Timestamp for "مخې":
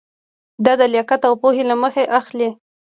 1.83-2.03